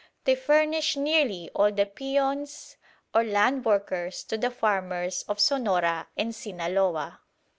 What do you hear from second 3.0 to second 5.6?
or land workers to the farmers of